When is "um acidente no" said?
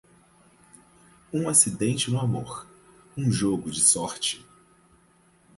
1.31-2.19